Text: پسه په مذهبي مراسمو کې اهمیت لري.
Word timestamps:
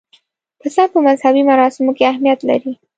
پسه 0.59 0.83
په 0.91 0.97
مذهبي 1.07 1.41
مراسمو 1.49 1.91
کې 1.97 2.03
اهمیت 2.11 2.39
لري. 2.49 2.71